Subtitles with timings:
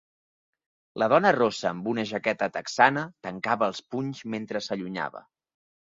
[1.01, 5.29] La dona rossa amb una jaqueta texana tancava els punys mentre s'allunyava.